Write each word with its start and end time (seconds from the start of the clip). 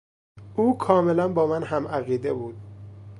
او 0.55 0.77
کاملا 0.77 1.27
با 1.27 1.47
من 1.47 1.63
هم 1.63 1.87
عقیده 1.87 2.33
بود. 2.33 2.57